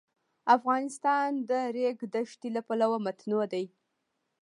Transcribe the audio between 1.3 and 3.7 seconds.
د د ریګ دښتې له پلوه متنوع دی.